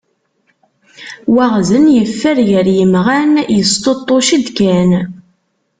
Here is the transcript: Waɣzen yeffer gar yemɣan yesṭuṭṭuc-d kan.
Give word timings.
Waɣzen 1.33 1.85
yeffer 1.95 2.37
gar 2.49 2.67
yemɣan 2.77 3.31
yesṭuṭṭuc-d 3.55 4.47
kan. 4.57 4.91